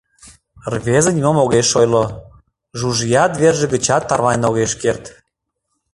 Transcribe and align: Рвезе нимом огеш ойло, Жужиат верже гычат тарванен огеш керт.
Рвезе 0.73 1.11
нимом 1.17 1.37
огеш 1.43 1.69
ойло, 1.79 2.05
Жужиат 2.79 3.33
верже 3.41 3.67
гычат 3.73 4.03
тарванен 4.09 4.43
огеш 4.49 4.73
керт. 4.81 5.03